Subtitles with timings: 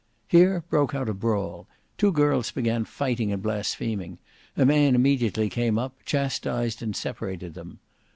[0.27, 4.17] Here broke out a brawl: two girls began fighting and blaspheming;
[4.57, 7.77] a man immediately came up, chastised and separated them.